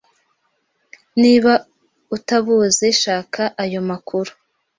[1.21, 1.53] Niba
[2.15, 4.31] utabuzi, shaka ayo makuru